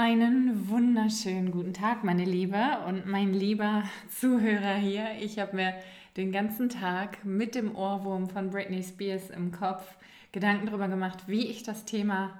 [0.00, 5.08] Einen wunderschönen guten Tag, meine Liebe und mein lieber Zuhörer hier.
[5.20, 5.74] Ich habe mir
[6.16, 9.96] den ganzen Tag mit dem Ohrwurm von Britney Spears im Kopf
[10.30, 12.38] Gedanken darüber gemacht, wie ich das Thema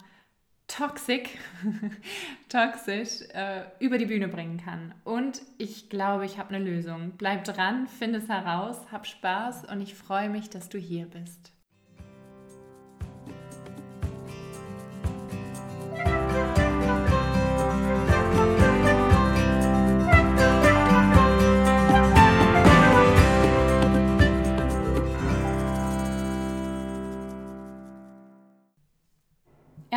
[0.69, 1.37] Toxic,
[2.49, 4.95] toxisch äh, über die Bühne bringen kann.
[5.03, 7.15] Und ich glaube, ich habe eine Lösung.
[7.19, 11.58] Bleib dran, finde es heraus, hab Spaß und ich freue mich, dass du hier bist.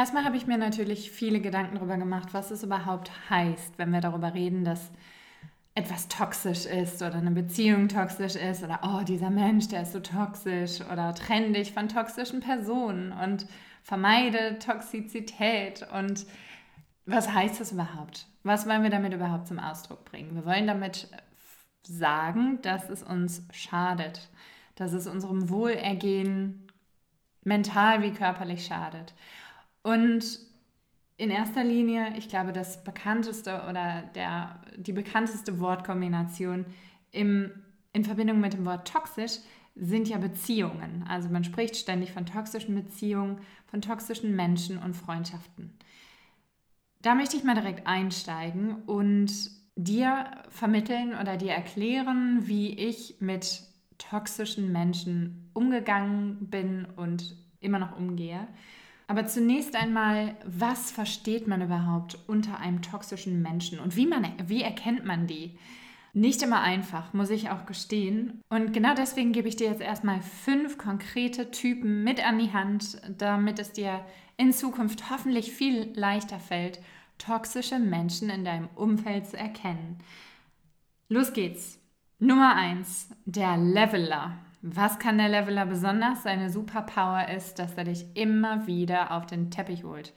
[0.01, 4.01] Erstmal habe ich mir natürlich viele Gedanken darüber gemacht, was es überhaupt heißt, wenn wir
[4.01, 4.89] darüber reden, dass
[5.75, 9.99] etwas toxisch ist oder eine Beziehung toxisch ist oder oh, dieser Mensch, der ist so
[9.99, 13.45] toxisch oder trenn dich von toxischen Personen und
[13.83, 16.25] vermeide Toxizität und
[17.05, 18.25] was heißt das überhaupt?
[18.41, 20.33] Was wollen wir damit überhaupt zum Ausdruck bringen?
[20.33, 21.09] Wir wollen damit
[21.83, 24.31] sagen, dass es uns schadet,
[24.73, 26.67] dass es unserem Wohlergehen
[27.43, 29.13] mental wie körperlich schadet.
[29.83, 30.39] Und
[31.17, 36.65] in erster Linie, ich glaube, das bekannteste oder der, die bekannteste Wortkombination
[37.11, 37.51] im,
[37.93, 39.37] in Verbindung mit dem Wort toxisch
[39.75, 41.05] sind ja Beziehungen.
[41.07, 45.77] Also man spricht ständig von toxischen Beziehungen, von toxischen Menschen und Freundschaften.
[47.01, 49.31] Da möchte ich mal direkt einsteigen und
[49.75, 53.63] dir vermitteln oder dir erklären, wie ich mit
[53.97, 58.47] toxischen Menschen umgegangen bin und immer noch umgehe
[59.11, 64.61] aber zunächst einmal, was versteht man überhaupt unter einem toxischen Menschen und wie, man, wie
[64.61, 65.57] erkennt man die?
[66.13, 68.39] Nicht immer einfach, muss ich auch gestehen.
[68.47, 73.01] Und genau deswegen gebe ich dir jetzt erstmal fünf konkrete Typen mit an die Hand,
[73.17, 73.99] damit es dir
[74.37, 76.79] in Zukunft hoffentlich viel leichter fällt,
[77.17, 79.97] toxische Menschen in deinem Umfeld zu erkennen.
[81.09, 81.81] Los geht's.
[82.17, 84.37] Nummer eins: der Leveler.
[84.61, 86.23] Was kann der Leveler besonders?
[86.23, 90.13] Seine Superpower ist, dass er dich immer wieder auf den Teppich holt.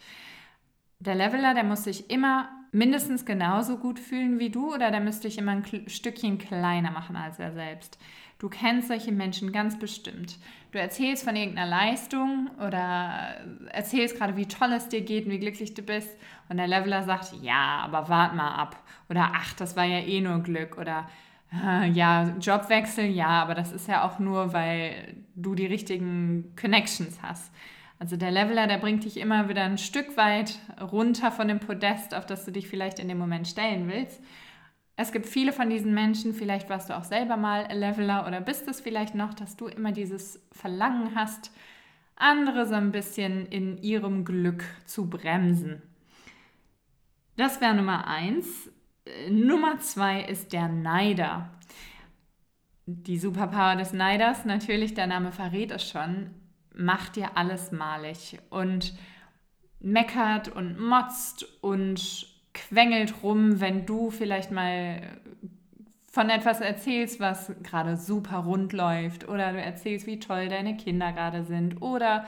[0.98, 5.28] Der Leveler, der muss sich immer mindestens genauso gut fühlen wie du oder der müsste
[5.28, 7.98] dich immer ein Stückchen kleiner machen als er selbst.
[8.38, 10.38] Du kennst solche Menschen ganz bestimmt.
[10.72, 13.36] Du erzählst von irgendeiner Leistung oder
[13.70, 16.10] erzählst gerade, wie toll es dir geht und wie glücklich du bist.
[16.48, 18.76] Und der Leveler sagt, ja, aber wart mal ab.
[19.08, 20.76] Oder ach, das war ja eh nur Glück.
[20.76, 21.08] Oder
[21.92, 27.52] ja, Jobwechsel, ja, aber das ist ja auch nur, weil du die richtigen Connections hast.
[27.98, 32.14] Also der Leveler, der bringt dich immer wieder ein Stück weit runter von dem Podest,
[32.14, 34.20] auf das du dich vielleicht in dem Moment stellen willst.
[34.96, 38.68] Es gibt viele von diesen Menschen, vielleicht warst du auch selber mal Leveler oder bist
[38.68, 41.50] es vielleicht noch, dass du immer dieses Verlangen hast,
[42.16, 45.82] andere so ein bisschen in ihrem Glück zu bremsen.
[47.36, 48.70] Das wäre Nummer eins.
[49.28, 51.50] Nummer zwei ist der Neider.
[52.86, 56.30] Die Superpower des Neiders, natürlich, der Name verrät es schon,
[56.74, 58.94] macht dir alles malig und
[59.80, 65.20] meckert und motzt und quengelt rum, wenn du vielleicht mal
[66.10, 71.12] von etwas erzählst, was gerade super rund läuft oder du erzählst, wie toll deine Kinder
[71.12, 72.26] gerade sind oder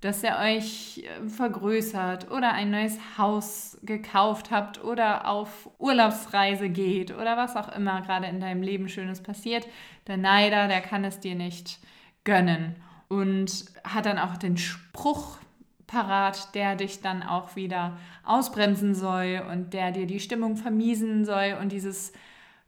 [0.00, 7.12] dass ihr euch äh, vergrößert oder ein neues Haus gekauft habt oder auf Urlaubsreise geht
[7.12, 9.66] oder was auch immer gerade in deinem Leben Schönes passiert.
[10.06, 11.78] Der Neider, der kann es dir nicht
[12.24, 12.76] gönnen
[13.08, 15.38] und hat dann auch den Spruch
[15.86, 21.56] parat, der dich dann auch wieder ausbremsen soll und der dir die Stimmung vermiesen soll
[21.60, 22.12] und dieses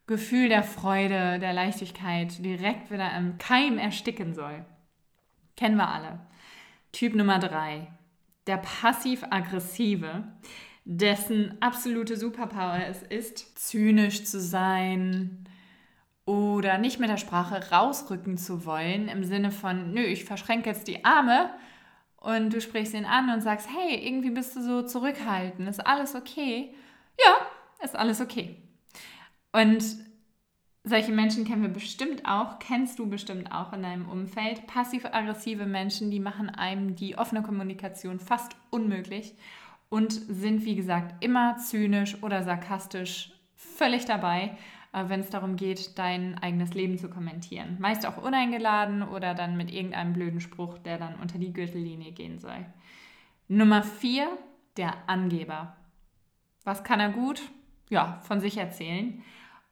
[0.06, 4.64] Gefühl der Freude, der Leichtigkeit direkt wieder im Keim ersticken soll.
[5.56, 6.18] Kennen wir alle.
[6.92, 7.88] Typ Nummer drei,
[8.46, 10.24] der passiv-aggressive,
[10.84, 15.48] dessen absolute Superpower es ist, zynisch zu sein
[16.24, 20.88] oder nicht mit der Sprache rausrücken zu wollen, im Sinne von, nö, ich verschränke jetzt
[20.88, 21.50] die Arme
[22.16, 26.14] und du sprichst ihn an und sagst, hey, irgendwie bist du so zurückhaltend, ist alles
[26.14, 26.74] okay?
[27.18, 28.56] Ja, ist alles okay.
[29.52, 29.84] Und
[30.84, 34.66] solche Menschen kennen wir bestimmt auch, kennst du bestimmt auch in deinem Umfeld.
[34.66, 39.34] Passiv-aggressive Menschen, die machen einem die offene Kommunikation fast unmöglich
[39.88, 44.56] und sind, wie gesagt, immer zynisch oder sarkastisch völlig dabei,
[44.92, 47.76] äh, wenn es darum geht, dein eigenes Leben zu kommentieren.
[47.78, 52.38] Meist auch uneingeladen oder dann mit irgendeinem blöden Spruch, der dann unter die Gürtellinie gehen
[52.38, 52.64] soll.
[53.48, 54.28] Nummer vier,
[54.76, 55.76] der Angeber.
[56.64, 57.42] Was kann er gut?
[57.90, 59.22] Ja, von sich erzählen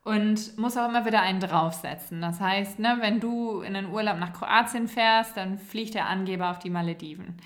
[0.09, 2.23] und muss auch immer wieder einen draufsetzen.
[2.23, 6.51] Das heißt, ne, wenn du in den Urlaub nach Kroatien fährst, dann fliegt der Angeber
[6.51, 7.37] auf die Malediven.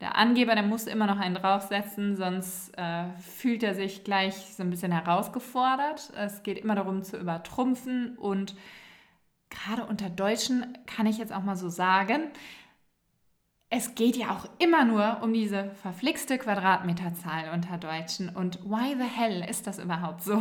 [0.00, 4.62] Der Angeber, der muss immer noch einen draufsetzen, sonst äh, fühlt er sich gleich so
[4.62, 6.12] ein bisschen herausgefordert.
[6.16, 8.54] Es geht immer darum zu übertrumpfen und
[9.50, 12.30] gerade unter Deutschen kann ich jetzt auch mal so sagen,
[13.76, 18.28] es geht ja auch immer nur um diese verflixte Quadratmeterzahl unter Deutschen.
[18.28, 20.40] Und why the hell ist das überhaupt so?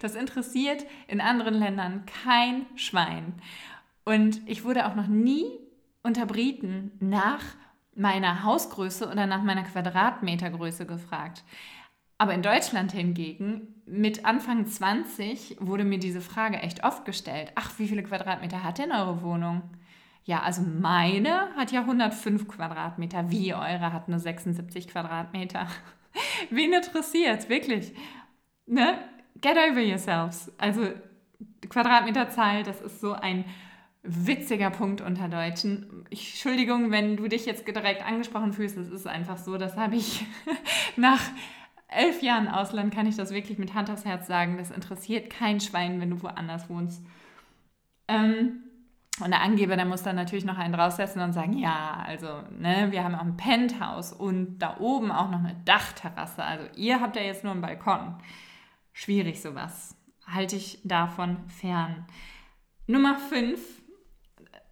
[0.00, 3.34] Das interessiert in anderen Ländern kein Schwein.
[4.06, 5.44] Und ich wurde auch noch nie
[6.02, 7.42] unter Briten nach
[7.94, 11.44] meiner Hausgröße oder nach meiner Quadratmetergröße gefragt.
[12.16, 17.52] Aber in Deutschland hingegen, mit Anfang 20, wurde mir diese Frage echt oft gestellt.
[17.56, 19.64] Ach, wie viele Quadratmeter hat denn eure Wohnung?
[20.24, 23.30] Ja, also meine hat ja 105 Quadratmeter.
[23.30, 25.66] Wie eure hat nur 76 Quadratmeter.
[26.50, 27.92] Wen interessiert wirklich?
[28.66, 28.98] Ne?
[29.40, 30.52] Get over yourselves.
[30.58, 30.88] Also
[31.68, 33.44] Quadratmeterzahl, das ist so ein
[34.02, 36.06] witziger Punkt unter Deutschen.
[36.10, 39.58] Ich, Entschuldigung, wenn du dich jetzt direkt angesprochen fühlst, das ist einfach so.
[39.58, 40.24] Das habe ich
[40.96, 41.20] nach
[41.88, 44.56] elf Jahren Ausland, kann ich das wirklich mit Hand aufs Herz sagen.
[44.58, 47.02] Das interessiert kein Schwein, wenn du woanders wohnst.
[48.08, 48.62] Ähm,
[49.18, 52.88] und der Angeber, der muss dann natürlich noch einen draufsetzen und sagen, ja, also, ne,
[52.90, 56.42] wir haben auch ein Penthouse und da oben auch noch eine Dachterrasse.
[56.42, 58.14] Also ihr habt ja jetzt nur einen Balkon.
[58.92, 59.96] Schwierig sowas.
[60.26, 62.06] Halte ich davon fern.
[62.86, 63.60] Nummer 5.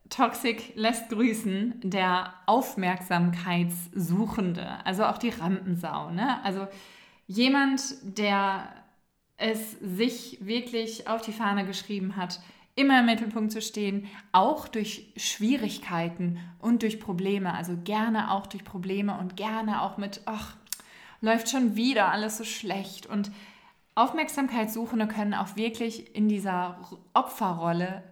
[0.08, 6.08] Toxic lässt grüßen, der Aufmerksamkeitssuchende, also auch die Rampensau.
[6.10, 6.42] Ne?
[6.42, 6.66] Also
[7.26, 8.72] jemand, der
[9.36, 12.40] es sich wirklich auf die Fahne geschrieben hat,
[12.78, 18.64] immer im Mittelpunkt zu stehen, auch durch Schwierigkeiten und durch Probleme, also gerne auch durch
[18.64, 20.56] Probleme und gerne auch mit, ach,
[21.20, 23.06] läuft schon wieder alles so schlecht.
[23.06, 23.32] Und
[23.96, 26.78] Aufmerksamkeitssuchende können auch wirklich in dieser
[27.14, 28.04] Opferrolle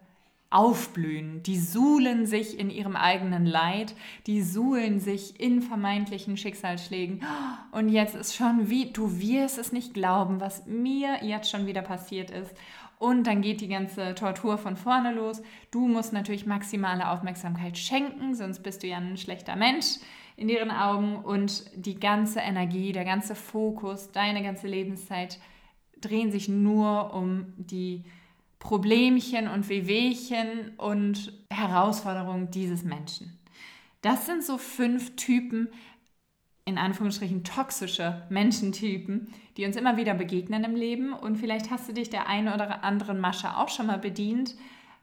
[0.50, 1.42] aufblühen.
[1.42, 3.94] Die suhlen sich in ihrem eigenen Leid,
[4.26, 7.22] die suhlen sich in vermeintlichen Schicksalsschlägen.
[7.72, 11.82] Und jetzt ist schon wie, du wirst es nicht glauben, was mir jetzt schon wieder
[11.82, 12.52] passiert ist.
[12.98, 15.43] Und dann geht die ganze Tortur von vorne los.
[15.70, 19.98] Du musst natürlich maximale Aufmerksamkeit schenken, sonst bist du ja ein schlechter Mensch
[20.37, 21.16] in ihren Augen.
[21.16, 25.38] Und die ganze Energie, der ganze Fokus, deine ganze Lebenszeit
[26.00, 28.04] drehen sich nur um die
[28.58, 33.38] Problemchen und Wehwehchen und Herausforderungen dieses Menschen.
[34.00, 35.69] Das sind so fünf Typen,
[36.64, 41.12] in Anführungsstrichen toxische Menschentypen, die uns immer wieder begegnen im Leben.
[41.12, 44.55] Und vielleicht hast du dich der einen oder anderen Masche auch schon mal bedient.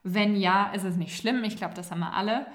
[0.03, 1.43] Wenn ja, ist es nicht schlimm.
[1.43, 2.45] Ich glaube, das haben wir alle,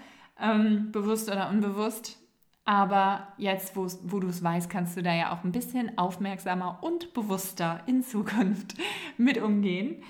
[0.41, 2.19] ähm, bewusst oder unbewusst.
[2.65, 7.15] Aber jetzt, wo du es weißt, kannst du da ja auch ein bisschen aufmerksamer und
[7.15, 8.75] bewusster in Zukunft
[9.17, 10.03] mit umgehen.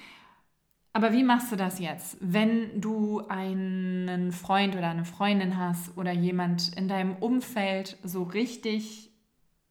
[0.92, 6.10] Aber wie machst du das jetzt, wenn du einen Freund oder eine Freundin hast oder
[6.10, 9.07] jemand in deinem Umfeld so richtig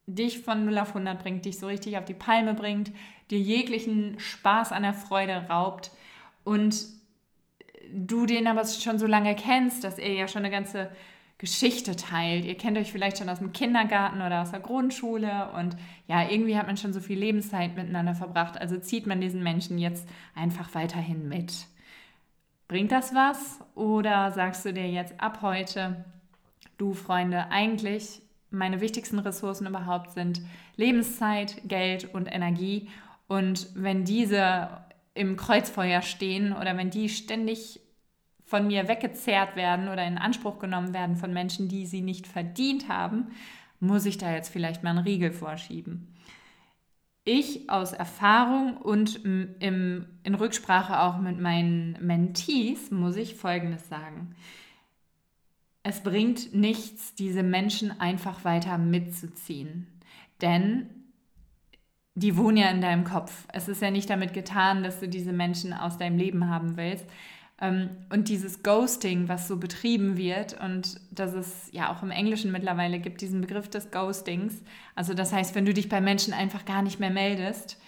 [0.07, 2.92] dich von 0 auf 100 bringt, dich so richtig auf die Palme bringt,
[3.30, 5.92] dir jeglichen Spaß an der Freude raubt
[6.44, 6.86] und
[7.94, 10.89] du den aber schon so lange kennst, dass er ja schon eine ganze
[11.38, 12.45] Geschichte teilt.
[12.45, 15.75] Ihr kennt euch vielleicht schon aus dem Kindergarten oder aus der Grundschule und
[16.07, 18.59] ja, irgendwie hat man schon so viel Lebenszeit miteinander verbracht.
[18.59, 21.68] Also zieht man diesen Menschen jetzt einfach weiterhin mit.
[22.68, 23.59] Bringt das was?
[23.75, 26.06] Oder sagst du dir jetzt ab heute,
[26.77, 28.21] du Freunde, eigentlich
[28.57, 30.42] meine wichtigsten Ressourcen überhaupt sind
[30.75, 32.89] Lebenszeit, Geld und Energie.
[33.27, 34.69] Und wenn diese
[35.14, 37.80] im Kreuzfeuer stehen oder wenn die ständig
[38.45, 42.87] von mir weggezerrt werden oder in Anspruch genommen werden von Menschen, die sie nicht verdient
[42.87, 43.28] haben,
[43.80, 46.14] muss ich da jetzt vielleicht mal einen Riegel vorschieben.
[47.26, 54.33] Ich aus Erfahrung und im, in Rücksprache auch mit meinen Mentees muss ich Folgendes sagen.
[55.87, 59.87] Es bringt nichts, diese Menschen einfach weiter mitzuziehen.
[60.41, 60.89] Denn
[62.13, 63.47] die wohnen ja in deinem Kopf.
[63.53, 67.06] Es ist ja nicht damit getan, dass du diese Menschen aus deinem Leben haben willst,
[67.61, 72.51] ähm, und dieses Ghosting, was so betrieben wird und dass es ja auch im Englischen
[72.51, 74.61] mittlerweile gibt, diesen Begriff des Ghostings.
[74.94, 77.81] Also das heißt, wenn du dich bei Menschen einfach gar nicht mehr meldest,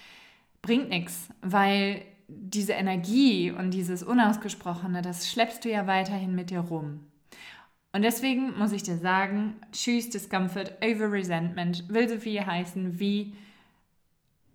[0.62, 6.62] bringt nichts, weil diese Energie und dieses Unausgesprochene, das schleppst du ja weiterhin mit dir
[6.62, 7.09] rum.
[7.92, 13.34] Und deswegen muss ich dir sagen, choose discomfort over resentment will so viel heißen wie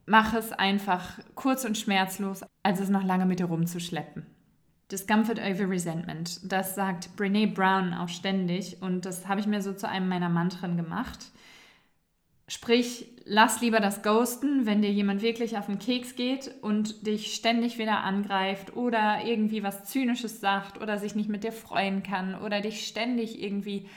[0.07, 4.27] mach es einfach kurz und schmerzlos, als es noch lange mit dir rumzuschleppen.
[4.91, 6.41] Discomfort over Resentment.
[6.53, 10.29] Das sagt Brene Brown auch ständig und das habe ich mir so zu einem meiner
[10.29, 11.31] Mantren gemacht.
[12.47, 17.35] Sprich, lass lieber das Ghosten, wenn dir jemand wirklich auf den Keks geht und dich
[17.35, 22.35] ständig wieder angreift oder irgendwie was Zynisches sagt oder sich nicht mit dir freuen kann
[22.35, 23.89] oder dich ständig irgendwie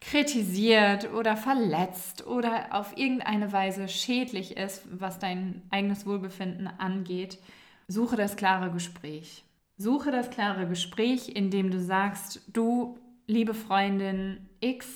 [0.00, 7.38] kritisiert oder verletzt oder auf irgendeine Weise schädlich ist, was dein eigenes Wohlbefinden angeht,
[7.86, 9.44] suche das klare Gespräch.
[9.76, 14.88] Suche das klare Gespräch, indem du sagst, du, liebe Freundin X,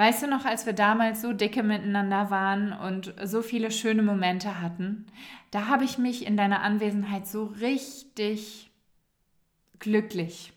[0.00, 4.62] weißt du noch, als wir damals so dicke miteinander waren und so viele schöne Momente
[4.62, 5.04] hatten,
[5.50, 8.70] da habe ich mich in deiner Anwesenheit so richtig
[9.78, 10.54] glücklich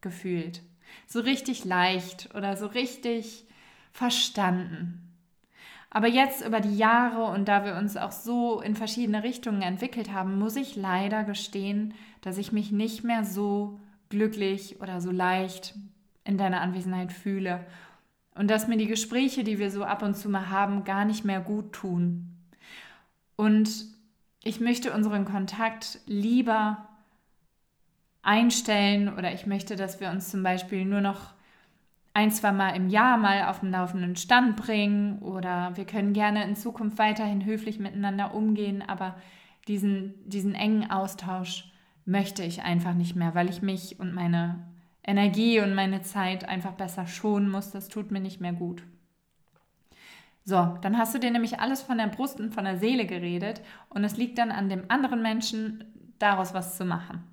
[0.00, 0.62] gefühlt.
[1.06, 3.44] So richtig leicht oder so richtig
[3.92, 5.14] verstanden.
[5.90, 10.10] Aber jetzt über die Jahre und da wir uns auch so in verschiedene Richtungen entwickelt
[10.10, 15.74] haben, muss ich leider gestehen, dass ich mich nicht mehr so glücklich oder so leicht
[16.24, 17.66] in deiner Anwesenheit fühle
[18.34, 21.24] und dass mir die Gespräche, die wir so ab und zu mal haben, gar nicht
[21.24, 22.36] mehr gut tun.
[23.36, 23.70] Und
[24.42, 26.88] ich möchte unseren Kontakt lieber
[28.22, 31.34] einstellen oder ich möchte, dass wir uns zum Beispiel nur noch
[32.12, 36.44] ein, zwei Mal im Jahr mal auf den laufenden Stand bringen oder wir können gerne
[36.44, 39.16] in Zukunft weiterhin höflich miteinander umgehen, aber
[39.68, 41.70] diesen, diesen engen Austausch
[42.04, 44.69] möchte ich einfach nicht mehr, weil ich mich und meine
[45.10, 47.70] Energie und meine Zeit einfach besser schonen muss.
[47.70, 48.82] Das tut mir nicht mehr gut.
[50.44, 53.60] So, dann hast du dir nämlich alles von der Brust und von der Seele geredet
[53.88, 55.84] und es liegt dann an dem anderen Menschen,
[56.18, 57.24] daraus was zu machen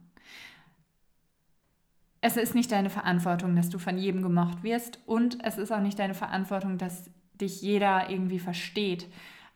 [2.22, 5.82] es ist nicht deine Verantwortung, dass du von jedem gemocht wirst und es ist auch
[5.82, 9.08] nicht deine Verantwortung, dass dich jeder irgendwie versteht.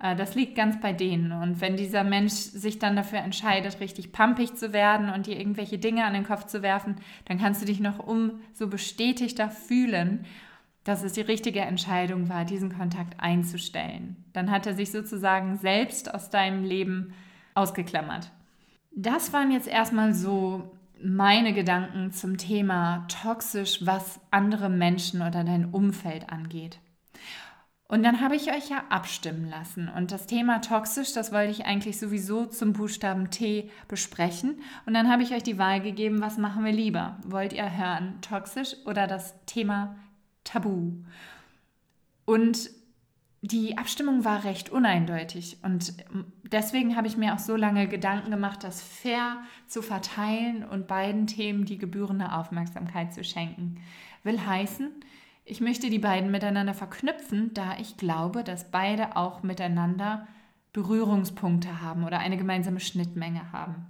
[0.01, 1.31] Äh, das liegt ganz bei denen.
[1.31, 5.77] Und wenn dieser Mensch sich dann dafür entscheidet, richtig pumpig zu werden und dir irgendwelche
[5.77, 10.25] Dinge an den Kopf zu werfen, dann kannst du dich noch umso bestätigter fühlen,
[10.83, 14.25] dass es die richtige Entscheidung war, diesen Kontakt einzustellen.
[14.33, 17.13] Dann hat er sich sozusagen selbst aus deinem Leben
[17.53, 18.31] ausgeklammert.
[18.91, 20.71] Das waren jetzt erstmal so
[21.03, 26.79] meine Gedanken zum Thema toxisch, was andere Menschen oder dein Umfeld angeht.
[27.91, 29.89] Und dann habe ich euch ja abstimmen lassen.
[29.89, 34.61] Und das Thema toxisch, das wollte ich eigentlich sowieso zum Buchstaben T besprechen.
[34.85, 37.17] Und dann habe ich euch die Wahl gegeben, was machen wir lieber?
[37.25, 39.97] Wollt ihr hören toxisch oder das Thema
[40.45, 40.93] Tabu?
[42.23, 42.69] Und
[43.41, 45.95] die Abstimmung war recht uneindeutig und
[46.43, 51.27] deswegen habe ich mir auch so lange Gedanken gemacht, das fair zu verteilen und beiden
[51.27, 53.81] Themen die gebührende Aufmerksamkeit zu schenken.
[54.23, 54.91] Will heißen,
[55.51, 60.25] ich möchte die beiden miteinander verknüpfen, da ich glaube, dass beide auch miteinander
[60.71, 63.85] Berührungspunkte haben oder eine gemeinsame Schnittmenge haben.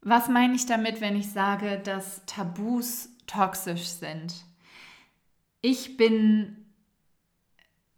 [0.00, 4.34] Was meine ich damit, wenn ich sage, dass Tabus toxisch sind?
[5.62, 6.56] Ich bin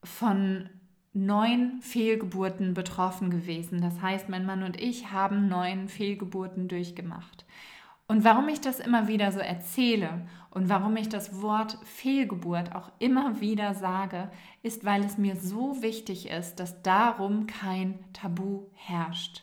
[0.04, 0.68] von
[1.14, 3.80] neun Fehlgeburten betroffen gewesen.
[3.80, 7.46] Das heißt, mein Mann und ich haben neun Fehlgeburten durchgemacht.
[8.08, 12.92] Und warum ich das immer wieder so erzähle und warum ich das Wort Fehlgeburt auch
[12.98, 14.30] immer wieder sage,
[14.62, 19.42] ist, weil es mir so wichtig ist, dass darum kein Tabu herrscht.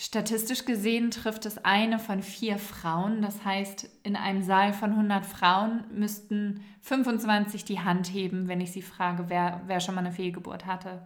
[0.00, 3.20] Statistisch gesehen trifft es eine von vier Frauen.
[3.20, 8.70] Das heißt, in einem Saal von 100 Frauen müssten 25 die Hand heben, wenn ich
[8.70, 11.02] sie frage, wer, wer schon mal eine Fehlgeburt hatte.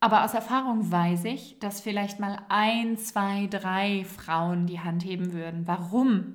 [0.00, 5.32] Aber aus Erfahrung weiß ich, dass vielleicht mal ein, zwei, drei Frauen die Hand heben
[5.32, 5.66] würden.
[5.66, 6.34] Warum?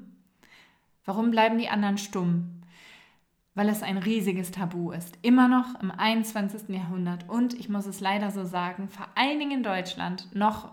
[1.05, 2.63] Warum bleiben die anderen stumm?
[3.53, 5.19] Weil es ein riesiges Tabu ist.
[5.21, 6.69] Immer noch im 21.
[6.69, 10.71] Jahrhundert und ich muss es leider so sagen, vor allen Dingen in Deutschland noch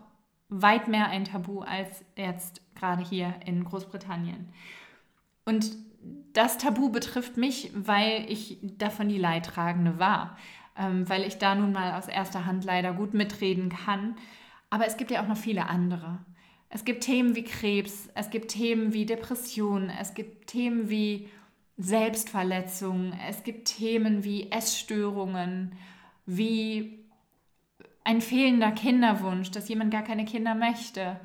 [0.49, 4.49] weit mehr ein Tabu als jetzt gerade hier in Großbritannien.
[5.45, 5.77] Und
[6.33, 10.37] das Tabu betrifft mich, weil ich davon die Leidtragende war,
[10.79, 14.17] ähm, weil ich da nun mal aus erster Hand leider gut mitreden kann.
[14.71, 16.19] Aber es gibt ja auch noch viele andere.
[16.71, 21.29] Es gibt Themen wie Krebs, es gibt Themen wie Depressionen, es gibt Themen wie
[21.79, 25.73] Selbstverletzungen, es gibt Themen wie Essstörungen,
[26.27, 27.07] wie
[28.05, 31.19] ein fehlender Kinderwunsch, dass jemand gar keine Kinder möchte,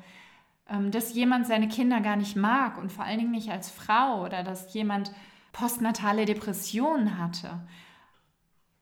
[0.68, 4.24] ähm, dass jemand seine Kinder gar nicht mag und vor allen Dingen nicht als Frau
[4.24, 5.12] oder dass jemand
[5.52, 7.60] postnatale Depressionen hatte.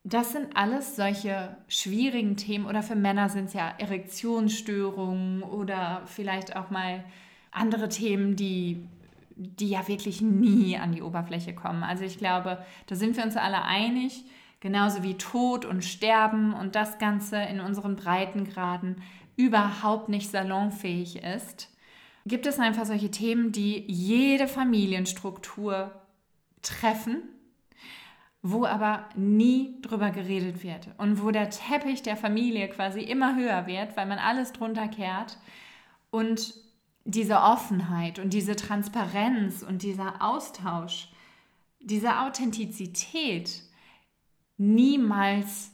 [0.04, 6.56] Das sind alles solche schwierigen Themen oder für Männer sind es ja Erektionsstörungen oder vielleicht
[6.56, 7.04] auch mal
[7.52, 8.84] andere Themen, die,
[9.36, 11.84] die ja wirklich nie an die Oberfläche kommen.
[11.84, 14.24] Also ich glaube, da sind wir uns alle einig,
[14.58, 18.96] genauso wie Tod und Sterben und das Ganze in unseren Breitengraden
[19.36, 21.68] überhaupt nicht salonfähig ist,
[22.26, 25.92] gibt es einfach solche Themen, die jede Familienstruktur
[26.62, 27.22] treffen,
[28.42, 33.66] wo aber nie drüber geredet wird und wo der Teppich der Familie quasi immer höher
[33.66, 35.38] wird, weil man alles drunter kehrt
[36.10, 36.54] und
[37.04, 41.08] diese Offenheit und diese Transparenz und dieser Austausch,
[41.80, 43.62] diese Authentizität
[44.56, 45.72] niemals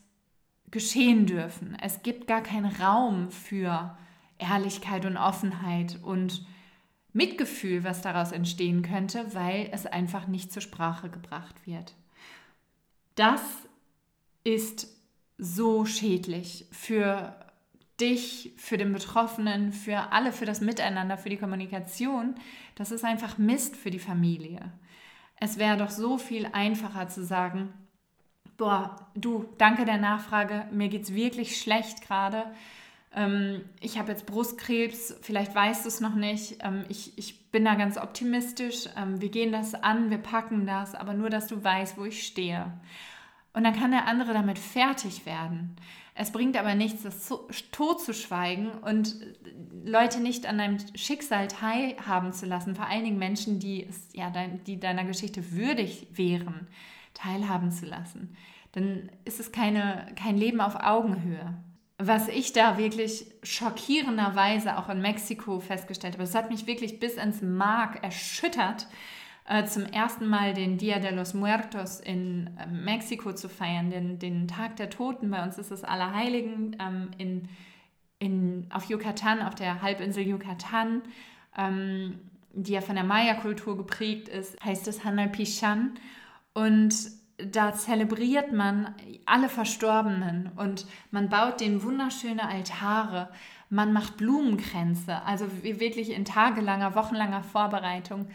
[0.70, 1.76] geschehen dürfen.
[1.82, 3.96] Es gibt gar keinen Raum für
[4.38, 6.46] Ehrlichkeit und Offenheit und
[7.12, 11.94] Mitgefühl, was daraus entstehen könnte, weil es einfach nicht zur Sprache gebracht wird.
[13.18, 13.42] Das
[14.44, 14.86] ist
[15.38, 17.34] so schädlich für
[17.98, 22.36] dich, für den Betroffenen, für alle, für das Miteinander, für die Kommunikation.
[22.76, 24.70] Das ist einfach Mist für die Familie.
[25.34, 27.72] Es wäre doch so viel einfacher zu sagen,
[28.56, 32.44] boah, du, danke der Nachfrage, mir geht es wirklich schlecht gerade.
[33.14, 36.58] Ähm, ich habe jetzt Brustkrebs, vielleicht weißt du es noch nicht.
[36.62, 38.88] Ähm, ich, ich bin da ganz optimistisch.
[38.96, 42.26] Ähm, wir gehen das an, wir packen das, aber nur, dass du weißt, wo ich
[42.26, 42.72] stehe.
[43.54, 45.76] Und dann kann der andere damit fertig werden.
[46.14, 47.32] Es bringt aber nichts, das
[47.70, 49.16] totzuschweigen und
[49.84, 54.32] Leute nicht an deinem Schicksal teilhaben zu lassen, vor allen Dingen Menschen, die, es, ja,
[54.66, 56.66] die deiner Geschichte würdig wären,
[57.14, 58.36] teilhaben zu lassen.
[58.72, 61.54] Dann ist es keine, kein Leben auf Augenhöhe.
[62.00, 67.14] Was ich da wirklich schockierenderweise auch in Mexiko festgestellt habe, das hat mich wirklich bis
[67.14, 68.86] ins Mark erschüttert,
[69.48, 74.20] äh, zum ersten Mal den Dia de los Muertos in äh, Mexiko zu feiern, den,
[74.20, 75.30] den Tag der Toten.
[75.30, 77.48] Bei uns ist es Allerheiligen ähm, in,
[78.20, 81.02] in, auf Yucatan, auf der Halbinsel Yucatan,
[81.56, 82.20] ähm,
[82.52, 85.98] die ja von der Maya-Kultur geprägt ist, heißt es Hanal Pichan.
[86.52, 86.94] Und
[87.38, 93.30] da zelebriert man alle Verstorbenen und man baut denen wunderschöne Altare.
[93.70, 98.28] Man macht Blumenkränze, also wirklich in tagelanger, wochenlanger Vorbereitung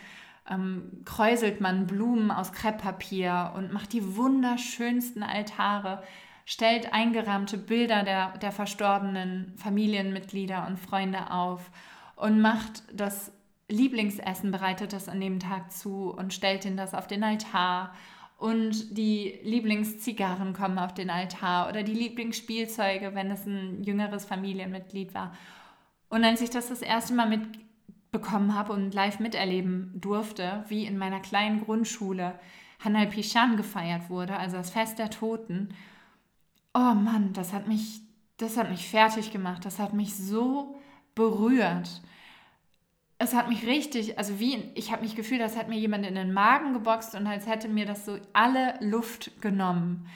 [0.50, 6.03] ähm, kräuselt man Blumen aus Krepppapier und macht die wunderschönsten Altare,
[6.45, 11.72] stellt eingerahmte Bilder der, der verstorbenen Familienmitglieder und Freunde auf
[12.15, 13.31] und macht das
[13.69, 17.93] Lieblingsessen, bereitet das an dem Tag zu und stellt ihnen das auf den Altar.
[18.38, 25.13] Und die Lieblingszigarren kommen auf den Altar oder die Lieblingsspielzeuge, wenn es ein jüngeres Familienmitglied
[25.13, 25.34] war.
[26.10, 27.41] Und als ich das das erste Mal mit
[28.13, 32.39] bekommen habe und live miterleben durfte, wie in meiner kleinen Grundschule
[32.80, 35.69] Hanal Pishan gefeiert wurde, also das Fest der Toten.
[36.74, 38.02] Oh Mann, das hat mich,
[38.38, 39.65] das hat mich fertig gemacht.
[39.65, 40.80] Das hat mich so
[41.15, 42.02] berührt.
[43.17, 46.15] Es hat mich richtig, also wie, ich habe mich gefühlt, als hätte mir jemand in
[46.15, 50.08] den Magen geboxt und als hätte mir das so alle Luft genommen.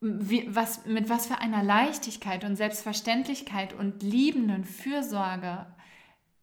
[0.00, 5.66] Wie, was, mit was für einer Leichtigkeit und Selbstverständlichkeit und liebenden Fürsorge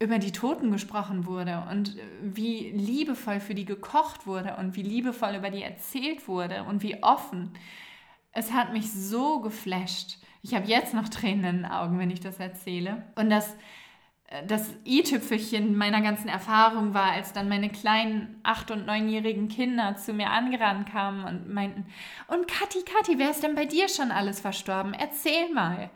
[0.01, 5.35] über die Toten gesprochen wurde und wie liebevoll für die gekocht wurde und wie liebevoll
[5.35, 7.51] über die erzählt wurde und wie offen.
[8.31, 10.19] Es hat mich so geflasht.
[10.41, 13.03] Ich habe jetzt noch Tränen in den Augen, wenn ich das erzähle.
[13.15, 13.57] Und das,
[14.47, 20.13] das i-Tüpfelchen meiner ganzen Erfahrung war, als dann meine kleinen acht- und neunjährigen Kinder zu
[20.13, 21.85] mir angerannt kamen und meinten,
[22.27, 24.93] und Kathi, Kathi, wer ist denn bei dir schon alles verstorben?
[24.93, 25.89] Erzähl mal.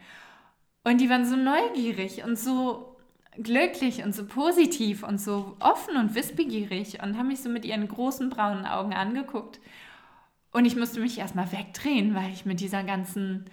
[0.83, 2.97] Und die waren so neugierig und so
[3.37, 7.87] glücklich und so positiv und so offen und wissbegierig und haben mich so mit ihren
[7.87, 9.59] großen braunen Augen angeguckt.
[10.51, 13.45] Und ich musste mich erstmal wegdrehen, weil ich mit dieser ganzen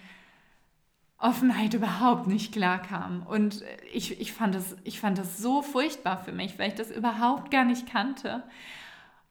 [1.21, 3.23] Offenheit überhaupt nicht klarkam.
[3.23, 6.91] Und ich, ich, fand das, ich fand das so furchtbar für mich, weil ich das
[6.91, 8.43] überhaupt gar nicht kannte.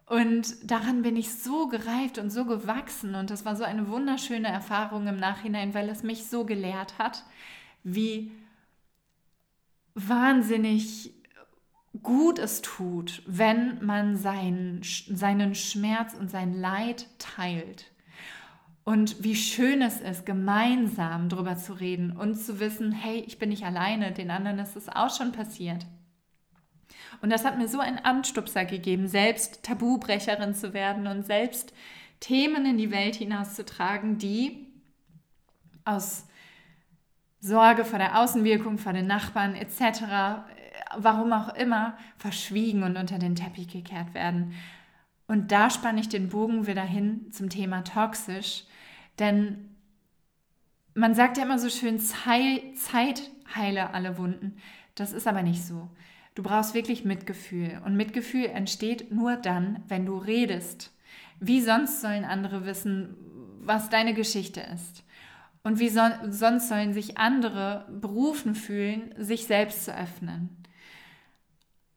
[0.06, 3.14] Und daran bin ich so gereift und so gewachsen.
[3.14, 7.24] Und das war so eine wunderschöne Erfahrung im Nachhinein, weil es mich so gelehrt hat,
[7.82, 8.30] wie
[9.94, 11.12] wahnsinnig
[12.02, 17.89] gut es tut, wenn man seinen, seinen Schmerz und sein Leid teilt.
[18.84, 23.50] Und wie schön es ist, gemeinsam darüber zu reden und zu wissen, hey, ich bin
[23.50, 25.86] nicht alleine, den anderen ist es auch schon passiert.
[27.20, 31.74] Und das hat mir so einen Anstupser gegeben, selbst Tabubrecherin zu werden und selbst
[32.20, 34.66] Themen in die Welt hinauszutragen, die
[35.84, 36.26] aus
[37.40, 40.44] Sorge vor der Außenwirkung, vor den Nachbarn etc.,
[40.96, 44.54] warum auch immer, verschwiegen und unter den Teppich gekehrt werden.
[45.26, 48.64] Und da spanne ich den Bogen wieder hin zum Thema toxisch,
[49.20, 49.70] denn
[50.94, 54.56] man sagt ja immer so schön, Zeit heile alle Wunden.
[54.94, 55.88] Das ist aber nicht so.
[56.34, 57.80] Du brauchst wirklich Mitgefühl.
[57.84, 60.92] Und Mitgefühl entsteht nur dann, wenn du redest.
[61.38, 63.16] Wie sonst sollen andere wissen,
[63.60, 65.04] was deine Geschichte ist?
[65.62, 70.59] Und wie so, sonst sollen sich andere berufen fühlen, sich selbst zu öffnen?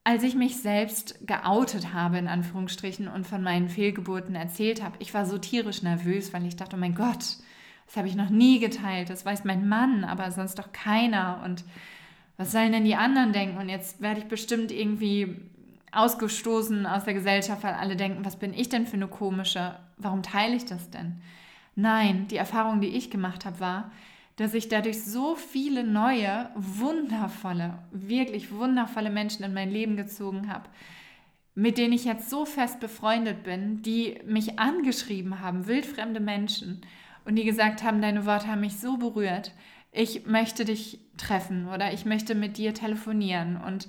[0.05, 5.13] Als ich mich selbst geoutet habe, in Anführungsstrichen, und von meinen Fehlgeburten erzählt habe, ich
[5.13, 7.37] war so tierisch nervös, weil ich dachte, oh mein Gott,
[7.85, 11.41] das habe ich noch nie geteilt, das weiß mein Mann, aber sonst doch keiner.
[11.45, 11.63] Und
[12.37, 13.57] Was sollen denn die anderen denken?
[13.57, 15.35] Und jetzt werde ich bestimmt irgendwie
[15.91, 19.75] ausgestoßen aus der Gesellschaft, weil alle denken, was bin ich denn für eine komische?
[19.97, 21.21] Warum teile ich das denn?
[21.75, 23.91] Nein, die Erfahrung, die ich gemacht habe, war,
[24.35, 30.69] dass ich dadurch so viele neue, wundervolle, wirklich wundervolle Menschen in mein Leben gezogen habe,
[31.55, 36.81] mit denen ich jetzt so fest befreundet bin, die mich angeschrieben haben, wildfremde Menschen,
[37.25, 39.53] und die gesagt haben, deine Worte haben mich so berührt,
[39.91, 43.57] ich möchte dich treffen oder ich möchte mit dir telefonieren.
[43.57, 43.87] Und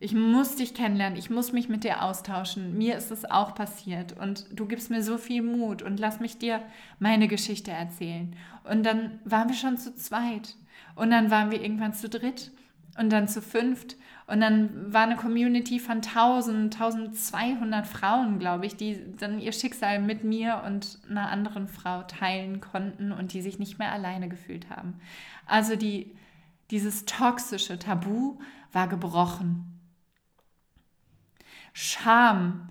[0.00, 2.76] ich muss dich kennenlernen, ich muss mich mit dir austauschen.
[2.76, 6.38] Mir ist es auch passiert und du gibst mir so viel Mut und lass mich
[6.38, 6.60] dir
[6.98, 8.34] meine Geschichte erzählen.
[8.64, 10.56] Und dann waren wir schon zu zweit
[10.94, 12.50] und dann waren wir irgendwann zu dritt
[12.98, 18.76] und dann zu fünft und dann war eine Community von 1000, 1200 Frauen, glaube ich,
[18.76, 23.58] die dann ihr Schicksal mit mir und einer anderen Frau teilen konnten und die sich
[23.58, 24.94] nicht mehr alleine gefühlt haben.
[25.46, 26.10] Also die,
[26.70, 28.38] dieses toxische Tabu
[28.72, 29.73] war gebrochen.
[31.74, 32.70] Scham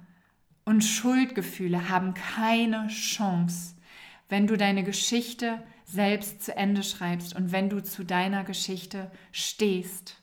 [0.64, 3.76] und Schuldgefühle haben keine Chance,
[4.30, 10.22] wenn du deine Geschichte selbst zu Ende schreibst und wenn du zu deiner Geschichte stehst.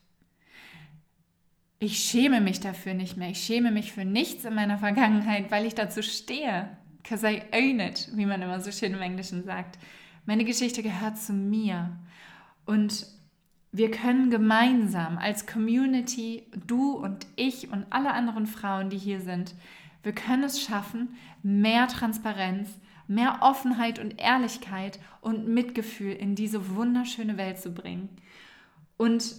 [1.78, 3.30] Ich schäme mich dafür nicht mehr.
[3.30, 6.76] Ich schäme mich für nichts in meiner Vergangenheit, weil ich dazu stehe.
[7.02, 9.78] Because I own it, wie man immer so schön im Englischen sagt.
[10.24, 11.98] Meine Geschichte gehört zu mir.
[12.64, 13.06] Und
[13.72, 19.54] wir können gemeinsam als Community, du und ich und alle anderen Frauen, die hier sind,
[20.02, 22.68] wir können es schaffen, mehr Transparenz,
[23.06, 28.08] mehr Offenheit und Ehrlichkeit und Mitgefühl in diese wunderschöne Welt zu bringen.
[28.96, 29.34] Und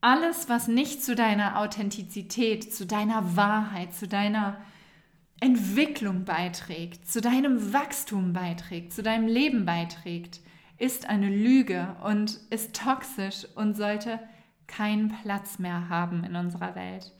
[0.00, 4.60] alles, was nicht zu deiner Authentizität, zu deiner Wahrheit, zu deiner
[5.40, 10.40] Entwicklung beiträgt, zu deinem Wachstum beiträgt, zu deinem Leben beiträgt,
[10.78, 14.20] ist eine Lüge und ist toxisch und sollte
[14.66, 17.12] keinen Platz mehr haben in unserer Welt.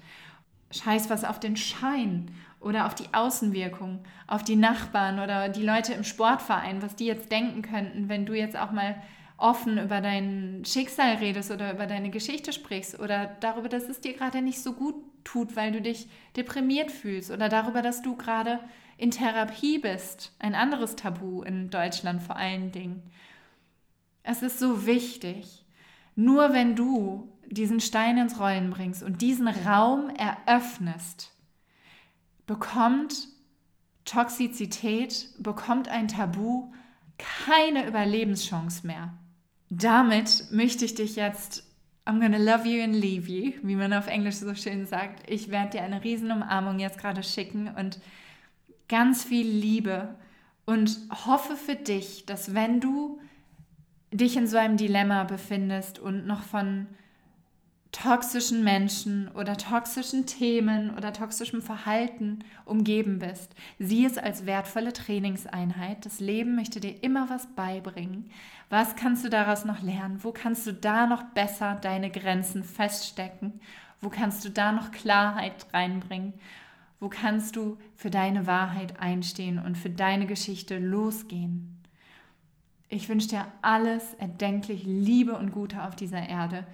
[0.70, 5.94] Scheiß was auf den Schein oder auf die Außenwirkung, auf die Nachbarn oder die Leute
[5.94, 9.00] im Sportverein, was die jetzt denken könnten, wenn du jetzt auch mal
[9.38, 14.14] offen über dein Schicksal redest oder über deine Geschichte sprichst oder darüber, dass es dir
[14.14, 18.60] gerade nicht so gut tut, weil du dich deprimiert fühlst oder darüber, dass du gerade
[18.96, 20.32] in Therapie bist.
[20.38, 23.02] Ein anderes Tabu in Deutschland vor allen Dingen.
[24.26, 25.64] Es ist so wichtig.
[26.16, 31.32] Nur wenn du diesen Stein ins Rollen bringst und diesen Raum eröffnest,
[32.46, 33.28] bekommt
[34.04, 36.72] Toxizität, bekommt ein Tabu
[37.18, 39.14] keine Überlebenschance mehr.
[39.70, 41.64] Damit möchte ich dich jetzt,
[42.04, 45.30] I'm gonna love you and leave you, wie man auf Englisch so schön sagt.
[45.30, 48.00] Ich werde dir eine Riesenumarmung jetzt gerade schicken und
[48.88, 50.16] ganz viel Liebe
[50.64, 53.20] und hoffe für dich, dass wenn du
[54.16, 56.86] dich in so einem Dilemma befindest und noch von
[57.92, 63.54] toxischen Menschen oder toxischen Themen oder toxischem Verhalten umgeben bist.
[63.78, 66.04] Sieh es als wertvolle Trainingseinheit.
[66.04, 68.30] Das Leben möchte dir immer was beibringen.
[68.68, 70.22] Was kannst du daraus noch lernen?
[70.22, 73.60] Wo kannst du da noch besser deine Grenzen feststecken?
[74.00, 76.34] Wo kannst du da noch Klarheit reinbringen?
[77.00, 81.75] Wo kannst du für deine Wahrheit einstehen und für deine Geschichte losgehen?
[82.88, 86.66] Ich wünsche dir alles erdenklich Liebe und Gute auf dieser Erde.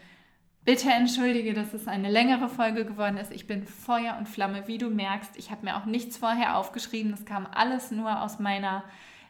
[0.65, 3.33] Bitte entschuldige, dass es eine längere Folge geworden ist.
[3.33, 5.37] Ich bin Feuer und Flamme, wie du merkst.
[5.37, 7.11] Ich habe mir auch nichts vorher aufgeschrieben.
[7.11, 8.85] Das kam alles nur aus meiner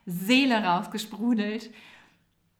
[0.04, 1.70] Seele rausgesprudelt.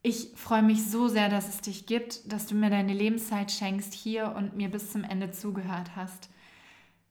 [0.00, 3.92] Ich freue mich so sehr, dass es dich gibt, dass du mir deine Lebenszeit schenkst
[3.92, 6.30] hier und mir bis zum Ende zugehört hast.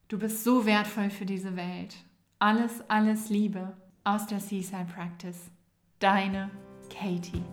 [0.07, 1.95] Du bist so wertvoll für diese Welt.
[2.39, 5.51] Alles, alles Liebe aus der Seaside Practice.
[5.99, 6.49] Deine
[6.91, 7.43] Katie.